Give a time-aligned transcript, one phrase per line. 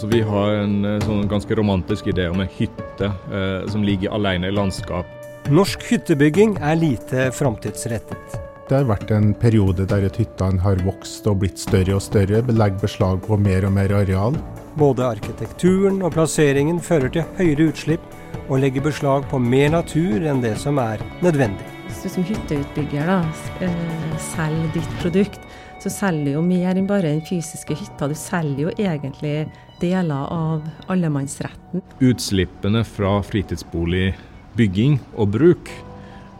[0.00, 4.14] Så vi har en eh, sånn ganske romantisk idé om en hytte eh, som ligger
[4.16, 5.04] alene i landskap.
[5.52, 8.38] Norsk hyttebygging er lite framtidsrettet.
[8.70, 12.80] Det har vært en periode der hyttene har vokst og blitt større og større, legger
[12.80, 14.40] beslag på mer og mer areal.
[14.80, 18.10] Både arkitekturen og plasseringen fører til høyere utslipp
[18.46, 21.66] og legger beslag på mer natur enn det som er nødvendig.
[21.90, 23.22] Hvis du som hytteutbygger da,
[23.66, 25.42] eh, selger ditt produkt,
[25.82, 28.08] så selger du jo mer enn bare den fysiske hytta.
[28.08, 31.82] Du selger jo egentlig deler av allemannsretten.
[32.00, 35.72] Utslippene fra fritidsboligbygging og bruk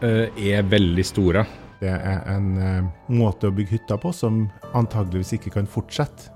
[0.01, 1.45] eh, er veldig store.
[1.81, 4.45] Det er en eh, måte å bygge hytter på som
[4.77, 6.29] antageligvis ikke kan fortsette.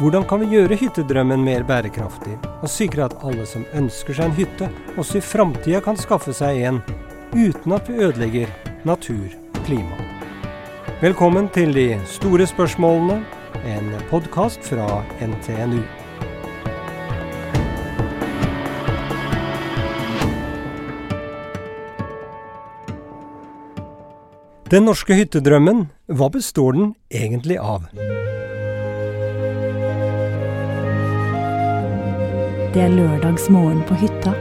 [0.00, 4.34] Hvordan kan vi gjøre hyttedrømmen mer bærekraftig, og sikre at alle som ønsker seg en
[4.40, 6.82] hytte, også i framtida kan skaffe seg en,
[7.30, 8.50] uten at vi ødelegger
[8.84, 10.03] natur og klima?
[11.04, 13.18] Velkommen til De store spørsmålene,
[13.68, 15.82] en podkast fra NTNU.
[24.72, 27.84] Den norske hyttedrømmen, hva består den egentlig av?
[32.72, 34.32] Det er lørdagsmorgen på hytta.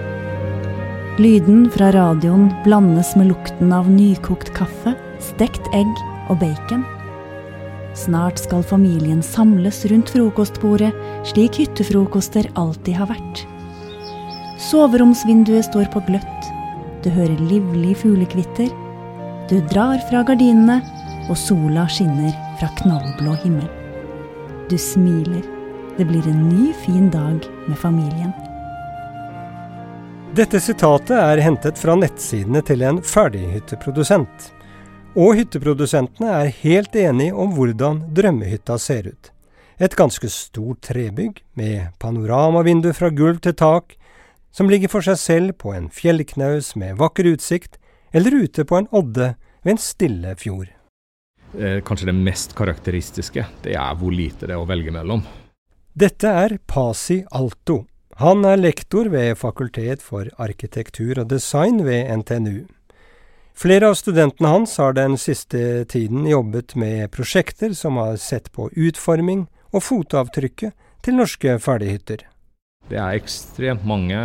[1.20, 5.92] Lyden fra radioen blandes med lukten av nykokt kaffe, stekt egg
[6.30, 6.84] og bacon.
[7.98, 10.94] Snart skal familien samles rundt frokostbordet,
[11.30, 13.44] slik hyttefrokoster alltid har vært.
[14.64, 16.50] Soveromsvinduet står på gløtt.
[17.04, 18.72] Du hører livlig fuglekvitter.
[19.52, 20.80] Du drar fra gardinene,
[21.30, 23.70] og sola skinner fra knallblå himmel.
[24.72, 25.44] Du smiler.
[25.98, 28.34] Det blir en ny, fin dag med familien.
[30.34, 34.48] Dette sitatet er hentet fra nettsidene til en ferdighytteprodusent.
[35.14, 39.30] Og hytteprodusentene er helt enige om hvordan drømmehytta ser ut.
[39.78, 43.94] Et ganske stort trebygg med panoramavindu fra gulv til tak,
[44.50, 47.78] som ligger for seg selv på en fjellknaus med vakker utsikt,
[48.10, 50.74] eller ute på en odde ved en stille fjord.
[51.62, 55.22] Eh, kanskje det mest karakteristiske, det er hvor lite det er å velge mellom.
[55.94, 57.84] Dette er Pasi Alto.
[58.18, 62.64] Han er lektor ved Fakultet for arkitektur og design ved NTNU.
[63.54, 68.70] Flere av studentene hans har den siste tiden jobbet med prosjekter som har sett på
[68.74, 70.74] utforming og fotavtrykket
[71.06, 72.26] til norske ferdighytter.
[72.90, 74.18] Det er ekstremt mange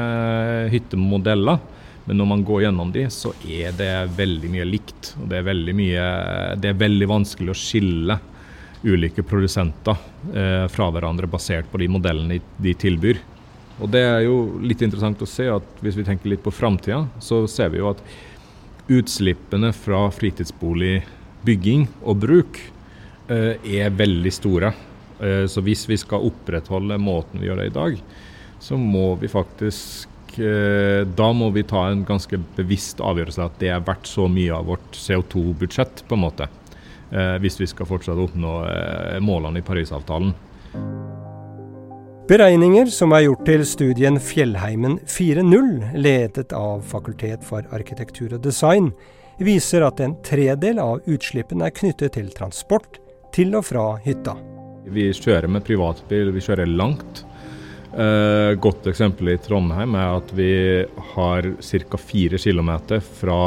[0.73, 1.61] hyttemodeller,
[2.09, 5.13] men når man går gjennom de, så er det veldig mye likt.
[5.21, 6.07] Og det er veldig, mye,
[6.57, 8.17] det er veldig vanskelig å skille
[8.83, 9.99] ulike produsenter
[10.33, 13.21] eh, fra hverandre basert på de modellene de tilbyr.
[13.79, 17.05] Og Det er jo litt interessant å se at hvis vi tenker litt på framtida,
[17.23, 18.03] så ser vi jo at
[18.89, 22.61] utslippene fra fritidsboligbygging og bruk
[23.29, 24.73] eh, er veldig store.
[25.21, 27.99] Eh, så hvis vi skal opprettholde måten vi gjør det i dag,
[28.61, 33.73] så må vi faktisk eh, Da må vi ta en ganske bevisst avgjørelse at det
[33.75, 36.49] er verdt så mye av vårt CO2-budsjett, på en måte.
[37.41, 38.51] Hvis vi skal fortsette å oppnå
[39.25, 40.35] målene i Parisavtalen.
[42.29, 48.91] Beregninger som er gjort til studien Fjellheimen 4.0, ledet av Fakultet for arkitektur og design,
[49.41, 53.01] viser at en tredel av utslippene er knyttet til transport
[53.33, 54.37] til og fra hytta.
[54.93, 57.25] Vi kjører med privatbil, vi kjører langt.
[57.97, 60.53] Uh, godt eksempel i Trondheim er at vi
[61.15, 62.05] har ca.
[62.13, 62.73] 4 km
[63.23, 63.43] fra,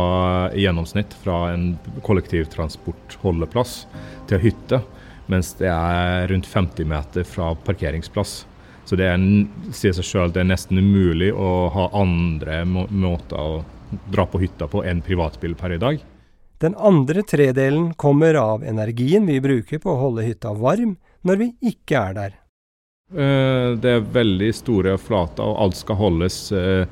[0.57, 3.83] i gjennomsnitt fra en kollektivtransportholdeplass
[4.31, 4.81] til hytte,
[5.29, 8.39] mens det er rundt 50 meter fra parkeringsplass.
[8.85, 9.21] Så det er,
[9.75, 13.61] sier seg selv, det er nesten umulig å ha andre må måter å
[14.11, 16.01] dra på hytta på enn privatbil per i dag.
[16.61, 21.47] Den andre tredelen kommer av energien vi bruker på å holde hytta varm når vi
[21.73, 22.35] ikke er der.
[23.11, 26.85] Eh, det er veldig store flater, og alt skal holdes eh,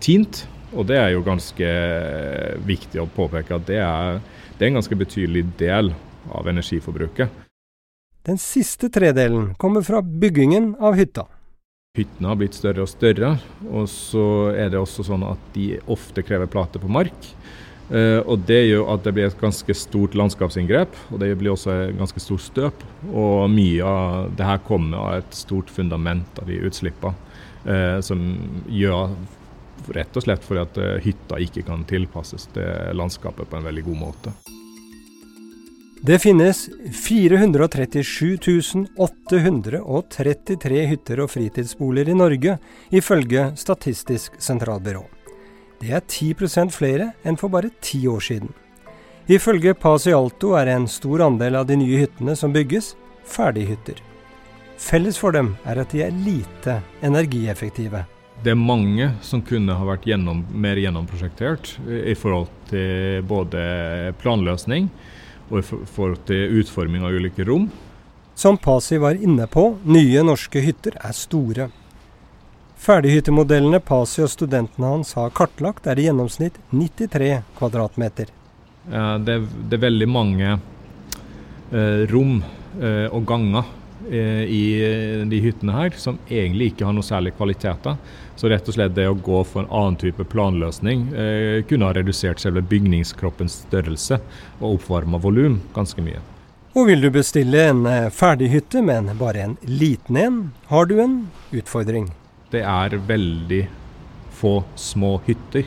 [0.00, 0.44] tint.
[0.76, 1.72] Og det er jo ganske
[2.66, 4.20] viktig å påpeke at det er,
[4.56, 5.92] det er en ganske betydelig del
[6.30, 7.42] av energiforbruket.
[8.26, 11.28] Den siste tredelen kommer fra byggingen av hytta.
[11.96, 13.36] Hyttene har blitt større og større,
[13.70, 17.30] og så er det også sånn at de ofte krever plater på mark.
[17.86, 21.70] Uh, og Det gjør at det blir et ganske stort landskapsinngrep, og det blir også
[21.72, 22.82] et ganske stort støp.
[23.12, 27.14] Og mye av det her kommer av et stort fundament av de utslippene,
[27.64, 28.26] uh, som
[28.68, 29.16] gjør
[29.94, 33.86] rett og slett fordi at uh, hytta ikke kan tilpasses til landskapet på en veldig
[33.88, 34.36] god måte.
[36.00, 42.58] Det finnes 437 833 hytter og fritidsboliger i Norge,
[42.92, 45.02] ifølge Statistisk sentralbyrå.
[45.80, 48.52] Det er 10% flere enn for bare ti år siden.
[49.26, 52.92] Ifølge Pasialto er en stor andel av de nye hyttene som bygges,
[53.24, 53.96] ferdighytter.
[54.76, 58.04] Felles for dem er at de er lite energieffektive.
[58.44, 64.90] Det er mange som kunne ha vært gjennom, mer gjennomprosjektert i forhold til både planløsning
[65.50, 67.68] og i forhold til utforming av ulike rom.
[68.36, 71.70] Som Pasi var inne på, nye norske hytter er store.
[72.76, 78.28] Ferdighyttemodellene Pasi og studentene hans har kartlagt, er i gjennomsnitt 93 kvadratmeter.
[78.86, 82.36] Det, det er veldig mange eh, rom
[82.78, 83.66] eh, og ganger
[84.06, 87.96] i de hyttene her som egentlig ikke har noe særlig kvaliteter.
[88.36, 91.96] Så rett og slett det å gå for en annen type planløsning eh, kunne ha
[91.96, 94.20] redusert selve bygningskroppens størrelse
[94.60, 96.20] og oppvarma volum ganske mye.
[96.76, 101.14] Og vil du bestille en ferdig hytte, men bare en liten en, har du en
[101.56, 102.10] utfordring.
[102.52, 103.62] Det er veldig
[104.36, 105.64] få små hytter.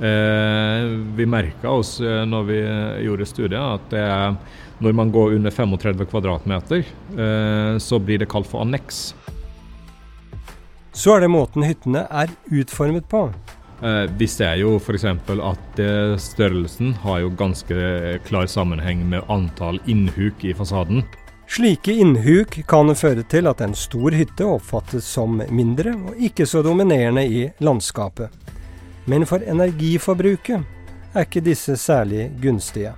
[0.00, 0.84] Eh,
[1.16, 2.58] vi merka oss eh, når vi
[3.04, 4.36] gjorde studiet at er,
[4.80, 6.86] når man går under 35 kvadratmeter,
[7.20, 9.10] eh, så blir det kalt for anneks.
[10.96, 13.26] Så er det måten hyttene er utformet på.
[13.84, 15.04] Eh, vi ser jo f.eks.
[15.04, 15.82] at
[16.20, 21.04] størrelsen har jo ganske klar sammenheng med antall innhuk i fasaden.
[21.50, 26.64] Slike innhuk kan føre til at en stor hytte oppfattes som mindre og ikke så
[26.64, 28.30] dominerende i landskapet.
[29.10, 30.60] Men for energiforbruket
[31.16, 32.92] er ikke disse særlig gunstige.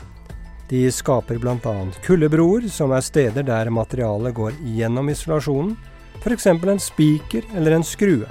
[0.68, 1.72] De skaper bl.a.
[2.04, 5.74] kuldebroer, som er steder der materialet går gjennom isolasjonen,
[6.22, 6.46] f.eks.
[6.48, 8.28] en spiker eller en skrue.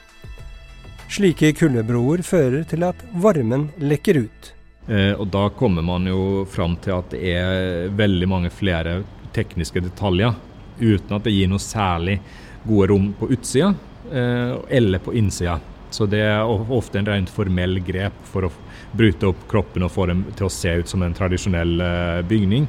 [1.11, 4.53] Slike kuldebroer fører til at varmen lekker ut.
[4.87, 9.01] Eh, og da kommer man jo fram til at det er veldig mange flere
[9.35, 10.37] tekniske detaljer
[10.81, 12.19] uten at det gir noe særlig
[12.65, 13.73] gode rom på utsida
[14.09, 15.59] eh, eller på innsida.
[15.91, 18.53] Så det er ofte en rent formell grep for å
[18.97, 22.67] bryte opp kroppen og få dem til å se ut som en tradisjonell eh, bygning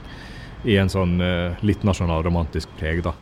[0.63, 3.03] i en sånn litt litt nasjonalromantisk preg.
[3.03, 3.13] da.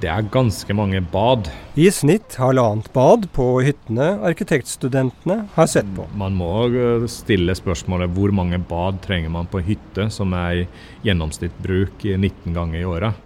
[0.00, 1.48] Det er ganske mange bad.
[1.78, 6.08] I snitt halvannet bad på hyttene arkitektstudentene har sett på.
[6.18, 10.66] Man må eh, stille spørsmålet hvor mange bad trenger man på hytte som er i
[11.06, 13.23] gjennomsnittbruk 19 ganger i året.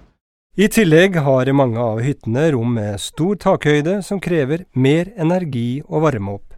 [0.58, 6.00] I tillegg har mange av hyttene rom med stor takhøyde som krever mer energi å
[6.02, 6.56] varme opp.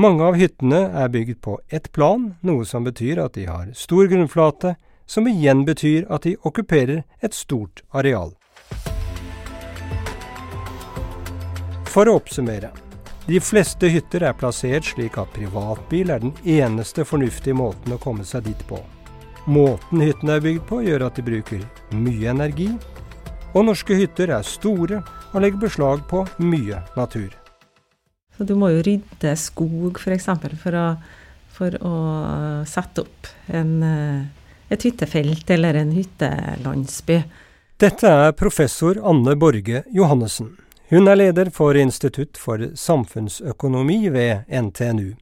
[0.00, 4.08] Mange av hyttene er bygd på ett plan, noe som betyr at de har stor
[4.08, 4.72] grunnflate,
[5.04, 8.32] som igjen betyr at de okkuperer et stort areal.
[11.92, 12.70] For å oppsummere.
[13.26, 18.24] De fleste hytter er plassert slik at privatbil er den eneste fornuftige måten å komme
[18.24, 18.80] seg dit på.
[19.44, 22.70] Måten hyttene er bygd på gjør at de bruker mye energi,
[23.54, 25.00] og norske hytter er store
[25.32, 27.30] og legger beslag på mye natur.
[28.36, 30.30] Så du må jo rydde skog f.eks.
[30.30, 30.86] For, for, å,
[31.52, 31.94] for å
[32.68, 37.20] sette opp en, eh, et hyttefelt eller en hyttelandsby.
[37.80, 40.54] Dette er professor Anne Borge Johannessen.
[40.90, 45.14] Hun er leder for Institutt for samfunnsøkonomi ved NTNU.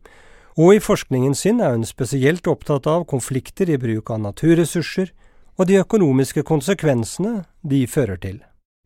[0.59, 5.13] Og i forskningen sin er hun spesielt opptatt av konflikter i bruk av naturressurser
[5.59, 8.39] og de økonomiske konsekvensene de fører til.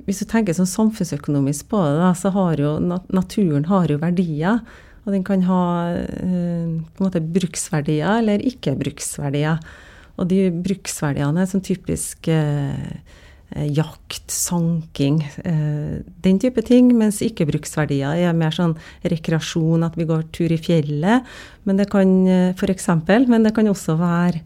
[0.07, 2.73] Hvis du tenker sånn samfunnsøkonomisk på det, så har jo
[3.13, 4.63] naturen har jo verdier.
[5.03, 5.63] Og den kan ha
[5.95, 6.73] eh,
[7.03, 9.59] måte bruksverdier eller ikke-bruksverdier.
[10.19, 12.97] Og de bruksverdiene er sånn typisk eh,
[13.53, 16.91] jakt, sanking, eh, den type ting.
[16.99, 21.27] Mens ikke-bruksverdier er mer sånn rekreasjon, at vi går tur i fjellet.
[21.69, 24.43] Men det kan eh, eksempel, men det kan også være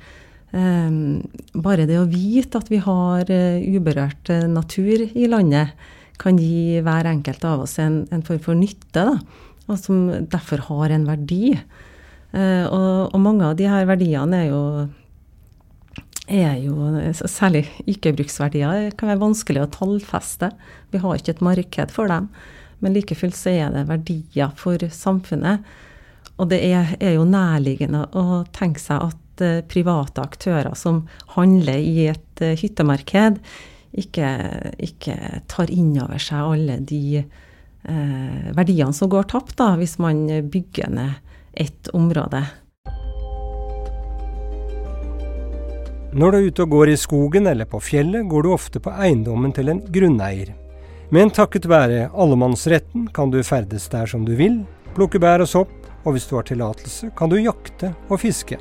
[0.51, 5.75] bare det å vite at vi har uberørt natur i landet,
[6.17, 9.17] kan gi hver enkelt av oss en, en form for nytte, da,
[9.67, 11.57] og som derfor har en verdi.
[12.37, 14.63] Uh, og, og mange av de her verdiene er jo
[16.27, 16.75] er jo
[17.15, 20.51] Særlig ikke-bruksverdier kan være vanskelig å tallfeste.
[20.91, 22.27] Vi har ikke et marked for dem.
[22.83, 25.63] Men like fullt så er det verdier for samfunnet.
[26.37, 31.05] Og det er, er jo nærliggende å tenke seg at uh, private aktører som
[31.37, 33.41] handler i et uh, hyttemarked,
[33.97, 34.29] ikke,
[34.83, 35.17] ikke,
[35.49, 40.91] tar inn over seg alle de eh, verdiene som går tapt da, hvis man bygger
[40.93, 41.15] ned
[41.57, 42.43] et område.
[46.17, 48.93] Når du er ute og går i skogen eller på fjellet, går du ofte på
[48.93, 50.53] eiendommen til en grunneier.
[51.13, 54.63] Men takket være allemannsretten kan du ferdes der som du vil,
[54.97, 55.75] plukke bær og sopp,
[56.07, 58.59] og hvis du har tillatelse, kan du jakte og fiske.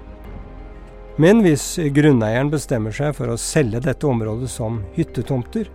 [1.15, 5.69] Men hvis grunneieren bestemmer seg for å selge dette området som hyttetomter,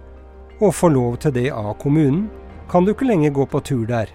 [0.60, 2.26] og får lov til det av kommunen,
[2.68, 4.12] kan du ikke lenger gå på tur der.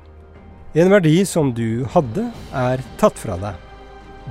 [0.78, 3.58] En verdi som du hadde, er tatt fra deg.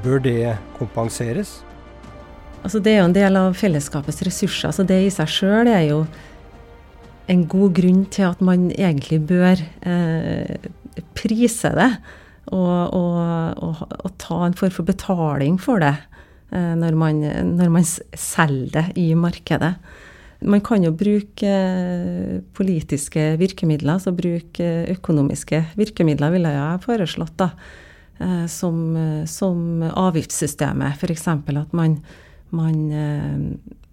[0.04, 1.56] Bør det kompenseres?
[2.62, 4.70] Altså det er jo en del av fellesskapets ressurser.
[4.70, 6.04] så Det i seg sjøl er jo
[7.26, 10.70] en god grunn til at man egentlig bør eh,
[11.18, 11.90] prise det.
[12.54, 15.96] Og, og, og, og, ta en form for betaling for det
[16.50, 17.20] når, man,
[17.56, 19.74] når, man, selger det i markedet.
[20.44, 27.36] Man kan jo bruke eh, politiske virkemidler, så bruke økonomiske virkemidler, ville jeg foreslått.
[27.40, 27.50] da,
[28.20, 28.76] eh, som,
[29.26, 30.98] som avgiftssystemet.
[30.98, 31.28] F.eks.
[31.28, 31.98] at man,
[32.50, 32.76] man,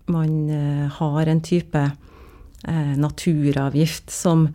[0.07, 0.33] man
[0.99, 1.85] har en type
[2.67, 4.49] eh, naturavgift som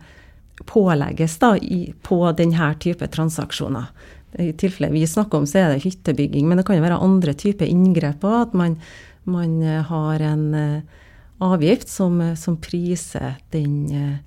[0.65, 3.89] pålegges da, i, på denne type transaksjoner.
[4.37, 7.33] I tilfellet vi snakker om, så er det hyttebygging, men det kan jo være andre
[7.37, 8.37] typer inngrep òg.
[8.47, 8.77] At man,
[9.25, 11.05] man, eh, har en uh,
[11.43, 14.19] avgift som, eh, som, priser den,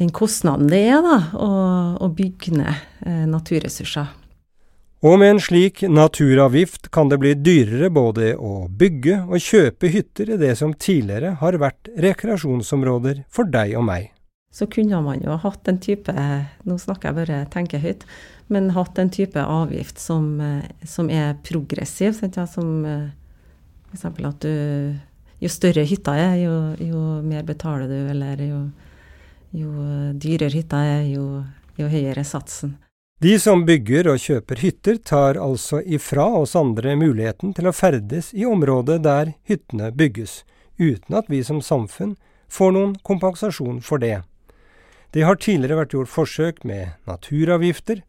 [0.00, 1.50] den kostnaden det er da, å,
[2.00, 4.16] å bygge ned naturressurser.
[5.00, 10.34] Og med en slik naturavgift kan det bli dyrere både å bygge og kjøpe hytter
[10.34, 14.10] i det som tidligere har vært rekreasjonsområder for deg og meg.
[14.52, 18.04] Så kunne man jo hatt en type, nå snakker jeg bare tenkehøyt,
[18.50, 20.34] men hatt en type avgift som,
[20.84, 22.16] som er progressiv.
[22.50, 22.84] Som
[23.92, 24.04] f.eks.
[24.04, 24.96] at du
[25.40, 26.54] Jo større hytta er, jo,
[26.84, 28.58] jo mer betaler du, eller jo,
[29.56, 29.70] jo
[30.20, 31.40] dyrere hytta er, jo,
[31.80, 32.74] jo høyere satsen.
[33.20, 38.30] De som bygger og kjøper hytter, tar altså ifra oss andre muligheten til å ferdes
[38.32, 40.38] i området der hyttene bygges,
[40.80, 42.14] uten at vi som samfunn
[42.48, 44.22] får noen kompensasjon for det.
[45.12, 48.00] Det har tidligere vært gjort forsøk med naturavgifter,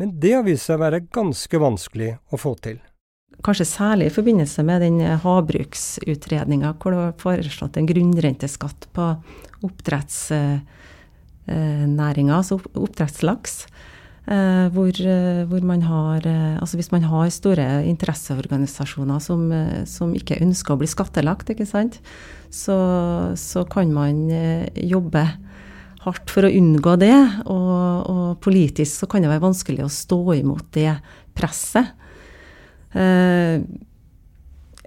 [0.00, 2.78] men det har vist seg å være ganske vanskelig å få til.
[3.44, 9.04] Kanskje særlig i forbindelse med den havbruksutredninga hvor det var foreslått en grunnrenteskatt på
[9.66, 13.54] oppdrettsnæringa, altså oppdrettslaks.
[14.26, 14.90] Hvor,
[15.46, 16.26] hvor, man har
[16.58, 19.52] Altså hvis man har store interesseorganisasjoner som,
[19.86, 22.00] som, ikke ønsker å bli skattelagt, ikke sant,
[22.50, 22.74] så,
[23.38, 24.26] så kan man
[24.74, 25.22] jobbe
[26.06, 27.16] hardt for å unngå det.
[27.44, 30.92] Og, og, politisk så kan det være vanskelig å stå imot det
[31.36, 31.94] presset.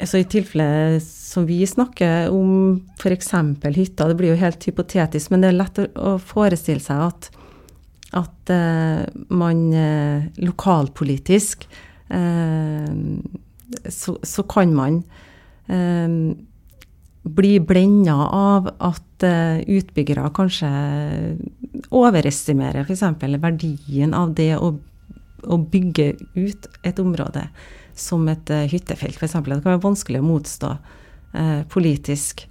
[0.10, 3.34] så i tilfelle som vi snakker om f.eks.
[3.76, 7.30] hytta, det blir jo helt hypotetisk, men det er lett å forestille seg at
[8.18, 11.68] at eh, man eh, lokalpolitisk
[12.10, 12.90] eh,
[13.90, 15.04] så, så, kan man
[15.70, 16.10] eh,
[17.24, 20.70] bli blenda av at eh, utbyggere kanskje
[21.90, 23.04] overestimerer f.eks.
[23.42, 24.72] verdien av det å,
[25.44, 27.50] å, bygge ut et område
[28.00, 29.36] som et uh, hyttefelt, f.eks.
[29.36, 32.46] Det kan være vanskelig å motstå uh, politisk.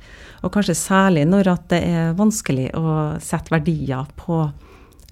[0.45, 4.43] Og kanskje særlig når det er vanskelig å sette verdier på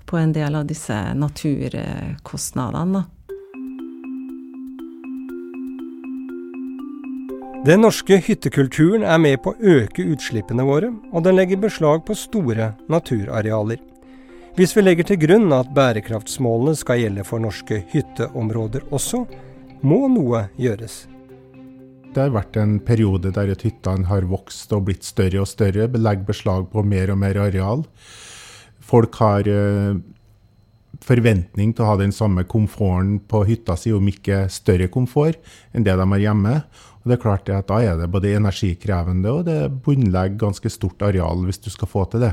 [0.06, 3.04] på en del av disse naturkostnadene.
[7.66, 12.14] Den norske hyttekulturen er med på å øke utslippene våre, og den legger beslag på
[12.14, 13.80] store naturarealer.
[14.54, 19.25] Hvis vi legger til grunn at bærekraftsmålene skal gjelde for norske hytteområder også,
[19.82, 21.08] må noe gjøres.
[22.14, 26.30] Det har vært en periode der hyttene har vokst og blitt større og større, legger
[26.30, 27.82] beslag på mer og mer areal.
[28.78, 29.99] Folk har uh,
[31.02, 35.42] forventning til å ha den samme komforten på hytta si, om ikke større komfort,
[35.75, 36.61] enn det de har hjemme.
[37.06, 41.04] Og det er klart at Da er det både energikrevende og det bunnlegger ganske stort
[41.06, 42.32] areal hvis du skal få til det.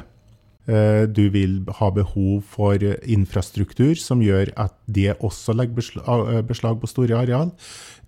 [0.63, 5.75] Uh, du vil ha behov for infrastruktur som gjør at det også legger
[6.47, 7.51] beslag på store areal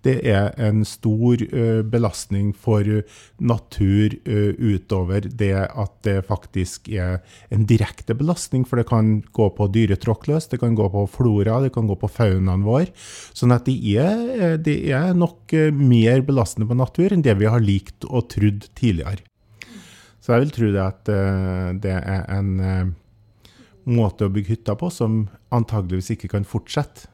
[0.06, 2.86] det er en stor uh, belastning for
[3.36, 7.20] natur utover det at det faktisk er
[7.52, 11.74] en direkte belastning, for det kan gå på dyretråkkløs, det kan gå på flora, det
[11.74, 12.88] kan gå på faunaen vår.
[13.36, 17.64] Sånn at det er, det er nok mer belastende på natur enn det vi har
[17.64, 19.26] likt og trodd tidligere.
[20.26, 21.10] Så jeg vil tro det at
[21.78, 22.96] det er en
[23.86, 27.06] måte å bygge hytter på som antageligvis ikke kan fortsette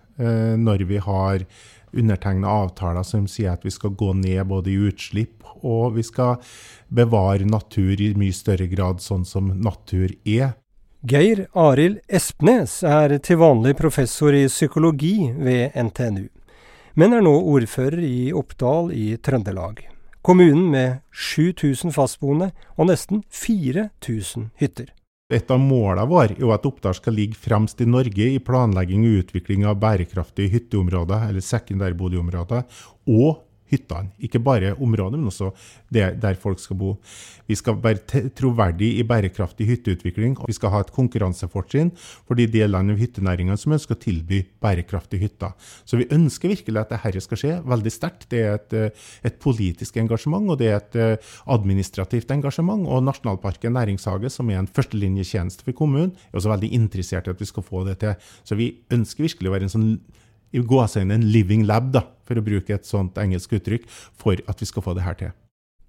[0.56, 1.44] når vi har
[1.92, 6.40] undertegna avtaler som sier at vi skal gå ned både i utslipp og vi skal
[6.88, 10.56] bevare natur i mye større grad sånn som natur er.
[11.04, 16.28] Geir Arild Espnes er til vanlig professor i psykologi ved NTNU,
[16.94, 19.82] men er nå ordfører i Oppdal i Trøndelag.
[20.22, 24.92] Kommunen med 7000 fastboende og nesten 4000 hytter.
[25.32, 29.24] Et av målene våre er at Oppdal skal ligge fremst i Norge i planlegging og
[29.24, 32.62] utvikling av bærekraftige hytteområder, eller sekundærboligområder,
[33.10, 33.40] og
[33.72, 34.12] hyttene.
[34.22, 35.50] Ikke bare området, men også
[35.92, 36.92] der folk skal bo.
[37.48, 40.38] Vi skal være troverdig i bærekraftig hytteutvikling.
[40.38, 44.42] og Vi skal ha et konkurransefortrinn for de delene av hyttenæringene som ønsker å tilby
[44.62, 45.52] bærekraftige hytter.
[45.84, 48.28] Så vi ønsker virkelig at dette skal skje veldig sterkt.
[48.30, 52.86] Det er et, et, politisk engasjement, og det er et eh, administrativt engasjement.
[52.86, 57.40] Og Nasjonalparken næringshage, som er en førstelinjetjeneste for kommunen, er også veldig interessert i at
[57.40, 58.14] vi skal få det til.
[58.46, 59.88] Så vi ønsker virkelig å være en sånn
[60.52, 64.60] i gåseøynene en living lab, da, for å bruke et sånt engelsk uttrykk, for at
[64.60, 65.32] vi skal få det her til.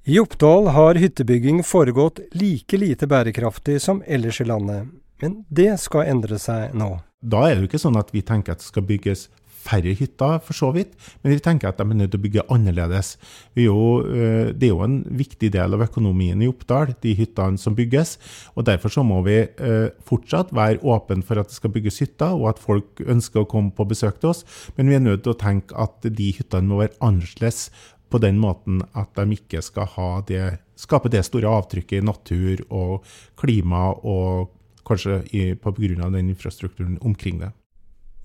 [0.04, 4.90] I Oppdal har hyttebygging foregått like lite bærekraftig som ellers i landet,
[5.24, 6.98] men det skal endre seg nå.
[7.24, 9.30] Da er det jo ikke sånn at vi tenker at det skal bygges
[9.64, 10.94] færre hytter, for så vidt,
[11.24, 13.16] men vi tenker at de er nødt til å bygge annerledes.
[13.60, 17.78] Jo, eh, det er jo en viktig del av økonomien i Oppdal, de hyttene som
[17.78, 18.18] bygges.
[18.56, 22.36] og Derfor så må vi eh, fortsatt være åpne for at det skal bygges hytter,
[22.36, 24.44] og at folk ønsker å komme på besøk til oss.
[24.78, 27.70] Men vi er nødt til å tenke at de hyttene må være annerledes
[28.14, 33.08] på den måten at de ikke skal det, skape det store avtrykket i natur og
[33.40, 34.54] klima, og
[34.86, 37.54] kanskje i, på grunn av den infrastrukturen omkring det.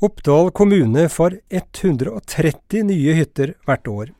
[0.00, 4.10] Oppdal kommune får 130 nye hytter hvert år,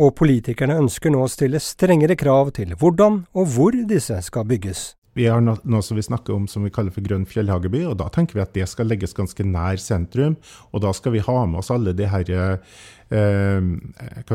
[0.00, 4.94] og politikerne ønsker nå å stille strengere krav til hvordan og hvor disse skal bygges.
[5.16, 8.10] Vi har noe som vi snakker om som vi kaller for grønn fjellhageby, og da
[8.12, 10.36] tenker vi at det skal legges ganske nær sentrum.
[10.76, 13.70] Og da skal vi ha med oss alle de her eh,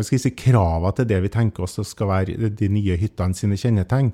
[0.01, 4.09] si, kravene til det vi tenker oss skal være de nye hyttene sine kjennetegn.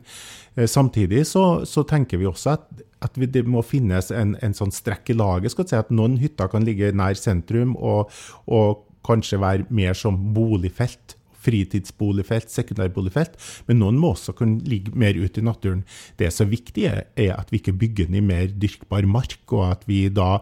[0.57, 2.67] Eh, samtidig så, så, tenker vi også at,
[3.05, 5.55] at vi, det må finnes en, en sånn strekk i laget.
[5.55, 8.11] skal si At noen hytter kan ligge nær sentrum og,
[8.51, 11.15] og kanskje være mer som boligfelt
[11.47, 13.37] fritidsboligfelt, sekundærboligfelt,
[13.69, 15.83] men noen må også kunne ligge mer ute i naturen.
[16.19, 19.85] Det som er viktig, er at vi ikke bygger i mer dyrkbar mark, og at
[19.89, 20.37] vi da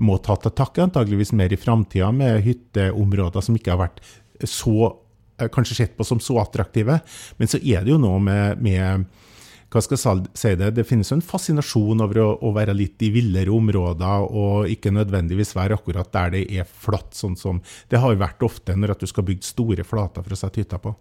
[0.00, 4.02] må ta til takke antageligvis mer i framtida med hytteområder som ikke har vært
[4.46, 4.76] så
[5.40, 7.00] eh, kanskje sett på som så attraktive.
[7.40, 9.08] Men så er det jo noe med, med
[9.70, 13.02] hva skal jeg si det, det finnes jo en fascinasjon over å, å, være litt
[13.06, 17.60] i villere områder, og ikke nødvendigvis være akkurat der det er flatt, sånn som
[17.90, 20.94] det har vært ofte når du skal bygge store flater for å sette hytta på.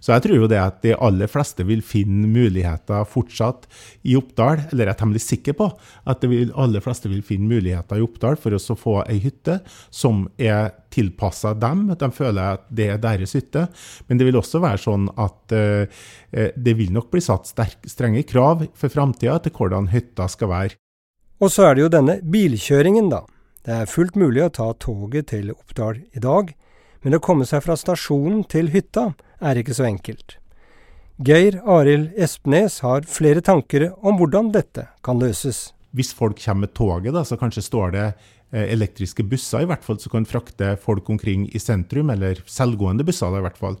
[0.00, 3.68] Så jeg tror jo det at de aller fleste vil finne muligheter fortsatt
[4.08, 5.68] i Oppdal, eller jeg er temmelig sikker på
[6.08, 9.60] at de aller fleste vil finne muligheter i Oppdal for å få ei hytte
[9.92, 11.88] som er tilpassa dem.
[11.98, 13.66] De føler at det er deres hytte.
[14.06, 18.64] Men det vil også være sånn at uh, det vil nok bli satt strenge krav
[18.78, 20.78] for framtida til hvordan hytta skal være.
[21.42, 23.24] Og så er det jo denne bilkjøringen, da.
[23.64, 26.52] Det er fullt mulig å ta toget til Oppdal i dag,
[27.04, 29.10] men å komme seg fra stasjonen til hytta
[29.44, 30.36] er ikke så enkelt.
[31.24, 35.68] Geir Arild Espnes har flere tanker om hvordan dette kan løses.
[35.94, 38.08] Hvis folk kommer med toget, da, så kanskje står det
[38.54, 43.02] Eh, elektriske busser, i hvert fall, som kan frakte folk omkring i sentrum, eller selvgående
[43.06, 43.78] busser, da, i hvert fall.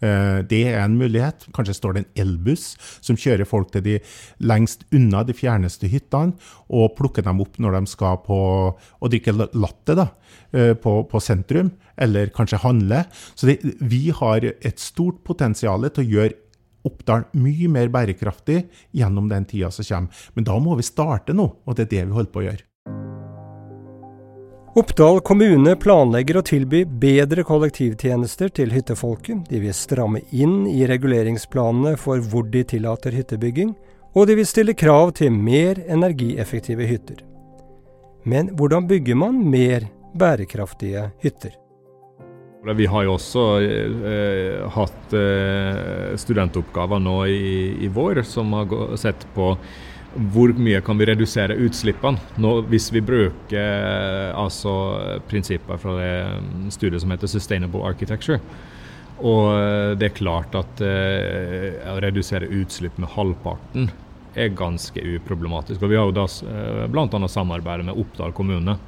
[0.00, 1.44] Eh, det er en mulighet.
[1.52, 2.70] Kanskje står det en elbuss
[3.04, 3.98] som kjører folk til de
[4.40, 6.38] lengst unna de fjerneste hyttene,
[6.72, 8.38] og plukker dem opp når de skal på
[8.72, 10.08] å drikke latte da,
[10.56, 13.04] eh, på, på sentrum, eller kanskje handle.
[13.36, 16.43] Så det, vi har et stort potensial til å gjøre
[16.84, 20.22] Oppdal mye mer bærekraftig gjennom den tida som kommer.
[20.34, 22.64] Men da må vi starte nå, og det er det vi holder på å gjøre.
[24.74, 29.44] Oppdal kommune planlegger å tilby bedre kollektivtjenester til hyttefolket.
[29.46, 33.70] De vil stramme inn i reguleringsplanene for hvor de tillater hyttebygging,
[34.18, 37.22] og de vil stille krav til mer energieffektive hytter.
[38.26, 39.86] Men hvordan bygger man mer
[40.18, 41.54] bærekraftige hytter?
[42.64, 47.48] Vi har jo også eh, hatt eh, studentoppgaver nå i,
[47.84, 49.50] i vår som har sett på
[50.14, 54.72] hvor mye kan vi redusere utslippene Nå, hvis vi bruker eh, altså,
[55.28, 56.12] prinsipper fra det
[56.44, 58.38] mm, studiet som heter Sustainable Architecture.
[59.18, 63.90] Og eh, det er klart at uh, å redusere utslipp med halvparten
[64.34, 65.82] er ganske uproblematisk.
[65.82, 67.28] Og Vi har jo da uh, bl.a.
[67.30, 68.78] samarbeidet med Oppdal kommune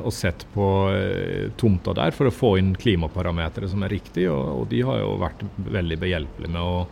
[0.00, 4.62] og sett på uh, tomta der for å få inn klimaparametere som er riktige, og,
[4.62, 6.86] og de har jo vært veldig behjelpelige med å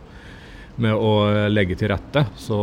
[0.77, 1.11] med å
[1.49, 2.21] legge til rette.
[2.37, 2.57] Så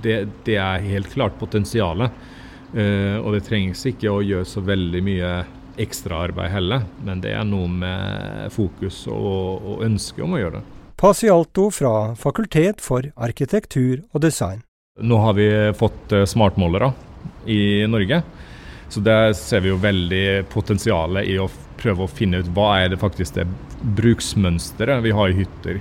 [0.00, 0.14] det,
[0.46, 2.22] det er helt klart potensialet.
[2.72, 5.28] Og det trengs ikke å gjøre så veldig mye
[5.78, 10.64] ekstraarbeid heller, men det er noe med fokus og, og ønske om å gjøre det.
[10.98, 14.64] Pasialto fra Fakultet for arkitektur og design.
[14.98, 15.46] Nå har vi
[15.78, 16.90] fått eh, smartmålere
[17.46, 18.18] i Norge,
[18.88, 21.48] så der ser vi jo veldig potensialet i å
[21.78, 23.46] prøve å finne ut hva er det faktisk det
[23.98, 25.80] bruksmønsteret vi har i hytter.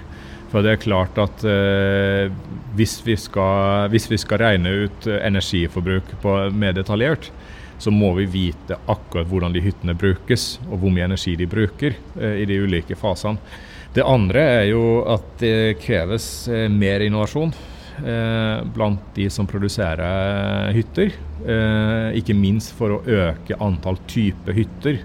[0.52, 2.32] For det er klart at eh,
[2.78, 7.32] hvis, vi skal, hvis, vi skal, regne ut energiforbruk på, mer detaljert,
[7.78, 11.98] så må vi vite akkurat hvordan de hyttene brukes, og hvor mye energi de bruker
[12.16, 13.42] eh, i de ulike fasene.
[13.94, 17.54] Det andre er jo at det kreves eh, mer innovasjon
[18.06, 21.14] eh, blant de som produserer hytter.
[21.46, 25.02] Eh, ikke minst for å øke antall type hytter.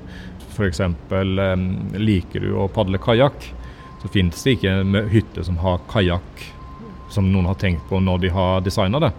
[0.52, 0.80] F.eks.
[0.80, 1.66] Eh,
[2.00, 3.48] liker du å padle kajakk,
[4.02, 6.50] så finnes det ikke en hytte som har kajakk
[7.12, 9.12] som noen har tenkt på når de har designa det.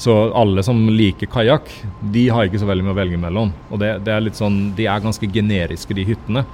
[0.00, 1.68] Så alle som liker kajakk,
[2.12, 3.50] de har ikke så veldig mye å velge mellom.
[3.68, 6.44] Og det, det er litt sånn, De er ganske generiske, de hyttene.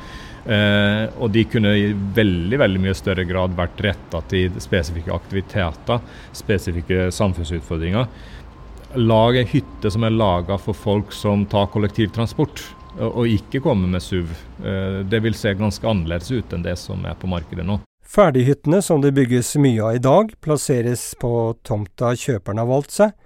[0.47, 6.03] Eh, og de kunne i veldig veldig mye større grad vært retta til spesifikke aktiviteter,
[6.37, 8.07] spesifikke samfunnsutfordringer.
[8.97, 12.63] Lag ei hytte som er laga for folk som tar kollektivtransport,
[12.97, 14.31] og, ikke kommer med SUV.
[14.65, 17.81] Eh, det vil se ganske annerledes ut enn det som er på markedet nå.
[18.07, 23.17] Ferdighyttene som det bygges mye av i dag, plasseres på tomta kjøperen har valgt seg,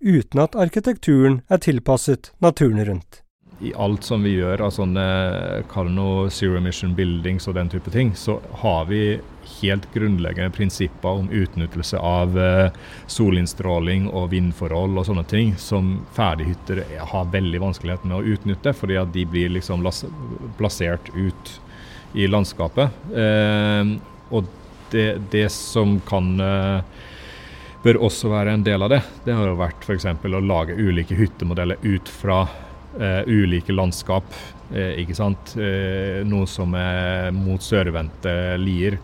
[0.00, 3.20] uten at arkitekturen er tilpasset naturen rundt.
[3.60, 5.02] I alt som vi gjør av sånne
[5.68, 9.18] kall noe zero emission buildings og den type ting, så har vi
[9.60, 12.70] helt grunnleggende prinsipper om utnyttelse av uh,
[13.10, 16.80] solinnstråling og vindforhold og sånne ting som ferdighytter
[17.12, 19.84] har veldig vanskelighet med å utnytte, fordi at de blir liksom
[20.56, 21.52] plassert ut
[22.16, 22.96] i landskapet.
[23.12, 23.98] Uh,
[24.32, 24.48] og
[24.94, 27.04] det, det som kan uh,
[27.84, 29.02] bør også være en del av det.
[29.24, 30.08] Det har jo vært f.eks.
[30.08, 32.42] å lage ulike hyttemodeller ut fra
[32.98, 34.24] uh, ulike landskap.
[34.70, 35.56] Eh, ikke sant?
[35.58, 39.00] Eh, noe som er mot sørvendte lier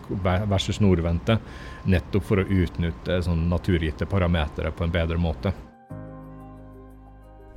[0.47, 1.37] versus nordvendte.
[1.91, 5.51] Nettopp for å utnytte sånn naturgitte parametere på en bedre måte.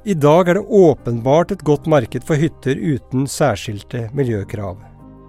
[0.05, 4.81] I dag er det åpenbart et godt marked for hytter uten særskilte miljøkrav.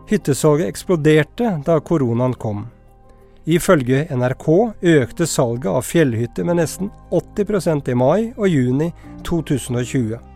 [0.09, 2.65] Hyttesalget eksploderte da koronaen kom.
[3.45, 4.47] Ifølge NRK
[4.95, 8.91] økte salget av fjellhytter med nesten 80% i mai og juni
[9.27, 10.30] 2020.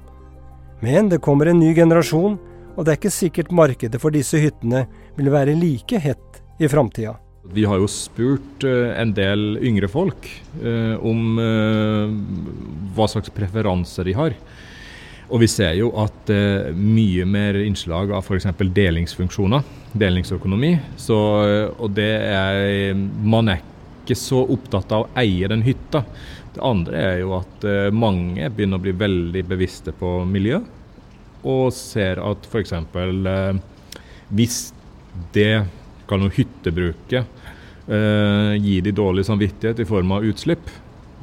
[0.84, 2.40] Men det kommer en ny generasjon,
[2.76, 4.84] og det er ikke sikkert markedet for disse hyttene
[5.16, 7.16] vil være like hett i framtida.
[7.54, 10.28] Vi har jo spurt uh, en del yngre folk
[10.64, 12.10] uh, om uh,
[12.96, 14.38] hva slags preferanser de har.
[15.26, 16.30] Og vi ser jo at
[16.78, 18.46] mye mer innslag av f.eks.
[18.62, 19.64] delingsfunksjoner,
[19.98, 20.76] delingsøkonomi.
[21.02, 21.18] Så,
[21.82, 22.94] og det er
[23.26, 23.64] Man er
[24.04, 26.04] ikke så opptatt av å eie den hytta.
[26.56, 30.62] Det andre er jo at uh, mange begynner å bli veldig bevisste på miljø.
[31.46, 32.74] Og ser at f.eks.
[32.96, 33.58] Uh,
[34.36, 34.60] hvis
[35.36, 35.66] det
[36.10, 37.26] kan noe hyttebruket
[37.90, 40.72] uh, gi de dårlig samvittighet i form av utslipp,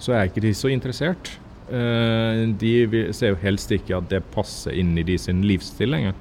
[0.02, 1.36] så er ikke de så interessert.
[1.72, 6.16] Eh, de ser jo helst ikke at det passer inn i de sin livsstil lenger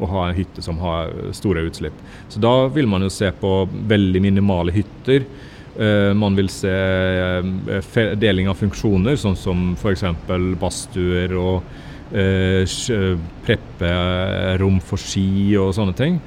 [0.00, 1.96] å ha en hytte som har store utslipp.
[2.32, 3.50] Så da vil man jo se på
[3.90, 5.26] veldig minimale hytter.
[5.74, 10.04] Uh, man vil se uh, deling av funksjoner, sånn som f.eks.
[10.60, 11.66] badstuer og
[12.14, 12.78] uh,
[13.46, 16.22] prepperom for ski og sånne ting.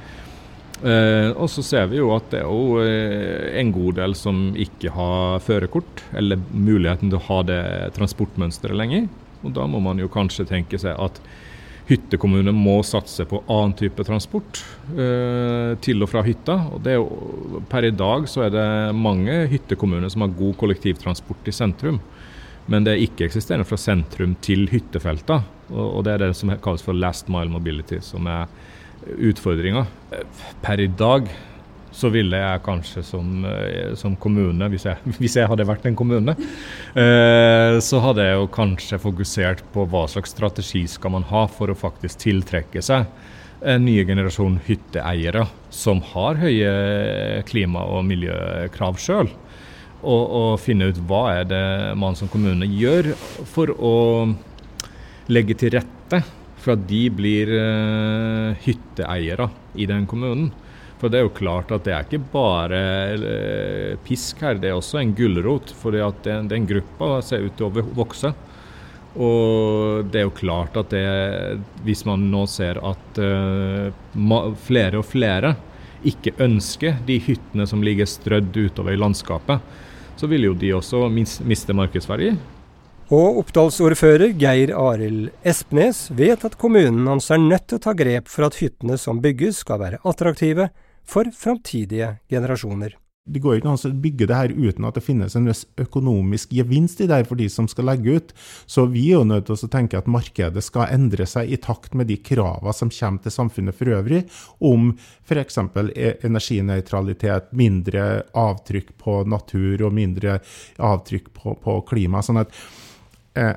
[0.78, 4.52] Eh, og så ser vi jo at det er jo eh, en god del som
[4.54, 7.62] ikke har førerkort, eller muligheten til å ha det
[7.96, 9.08] transportmønsteret lenger.
[9.42, 11.18] Og da må man jo kanskje tenke seg at
[11.88, 14.60] hyttekommuner må satse på annen type transport
[14.92, 16.58] eh, til og fra hytta.
[16.74, 21.48] Og det er per i dag så er det mange hyttekommuner som har god kollektivtransport
[21.48, 22.00] i sentrum.
[22.68, 25.40] Men det er ikke-eksisterende fra sentrum til hyttefelta.
[25.72, 28.44] Og, og det er det som kalles for last mile mobility, som er
[29.16, 29.86] utfordringa.
[30.64, 31.30] Per i dag
[31.98, 35.98] så ville jeg kanskje som, eh, som kommune, hvis jeg, hvis jeg, hadde vært en
[35.98, 36.36] kommune,
[36.94, 41.72] eh, så hadde jeg jo kanskje fokusert på hva slags strategi skal man ha for
[41.72, 43.08] å faktisk tiltrekke seg
[43.58, 49.30] en nye generasjon hytteeiere som har høye klima- og miljøkrav sjøl.
[49.98, 51.64] Og, og, finne ut hva er det
[51.98, 53.10] man som kommune gjør
[53.50, 53.96] for å
[55.26, 56.22] legge til rette
[56.62, 60.52] for at de blir uh, hytteeiere i den kommunen.
[60.98, 62.82] For det er jo klart at det er ikke bare
[63.20, 65.70] uh, pisk her, det er også en gulrot.
[65.78, 68.32] For den, den gruppa ser ut til å vokse.
[69.18, 71.06] Og det er jo klart at det,
[71.86, 75.54] hvis man nå ser at uh, flere og flere
[76.06, 79.62] ikke ønsker de hyttene som ligger strødd utover i landskapet,
[80.18, 82.32] så vil jo de også miste markedsverdi.
[83.14, 88.28] Og Oppdalsordfører Geir Arild Espnes vet at kommunen hans er nødt til å ta grep
[88.28, 90.68] for at hyttene som bygges skal være attraktive
[91.08, 92.96] for framtidige generasjoner.
[93.28, 95.50] Det går ikke an å bygge det her uten at det finnes en
[95.82, 98.32] økonomisk gevinst i det for de som skal legge ut.
[98.64, 101.92] Så vi er jo nødt til å tenke at markedet skal endre seg i takt
[101.98, 104.22] med de kravene som kommer til samfunnet for øvrig,
[104.64, 104.94] om
[105.28, 105.60] f.eks.
[105.60, 110.40] E-, energinøytralitet, mindre avtrykk på natur og mindre
[110.80, 112.24] avtrykk på, på klima.
[112.24, 112.56] sånn at
[113.38, 113.54] Eh,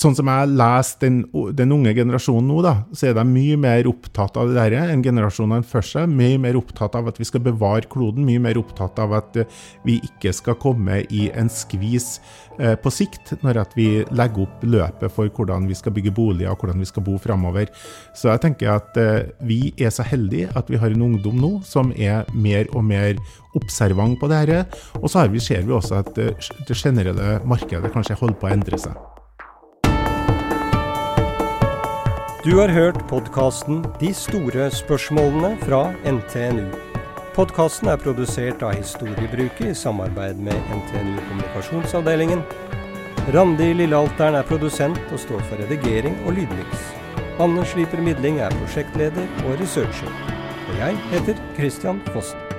[0.00, 1.16] sånn som jeg leser den,
[1.56, 5.04] den, unge generasjonen nå, da, så er de mye mer opptatt av det der enn
[5.04, 6.12] generasjonene før seg.
[6.16, 9.58] Mye mer opptatt av at vi skal bevare kloden, mye mer opptatt av at uh,
[9.84, 12.08] vi ikke skal komme i en skvis
[12.58, 16.54] eh, på sikt, når at vi legger opp løpet for hvordan vi skal bygge boliger
[16.54, 17.68] og hvordan vi skal bo framover.
[18.16, 21.54] Så jeg tenker at eh, vi er så heldige at vi har en ungdom nå
[21.68, 23.20] som er mer og mer
[23.58, 24.82] observant på det dette.
[25.02, 28.80] Og så vi, ser vi også at det generelle markedet kanskje holder på å endre
[28.80, 29.19] seg.
[32.44, 36.70] Du har hørt podkasten De store spørsmålene fra NTNU.
[37.36, 42.40] Podkasten er produsert av Historiebruket i samarbeid med NTNU Kommunikasjonsavdelingen.
[43.36, 46.86] Randi Lillealteren er produsent og står for redigering og lydmiks.
[47.44, 50.16] Anne Sliper Midling er prosjektleder og researcher.
[50.70, 52.49] Og jeg heter Christian Fossen.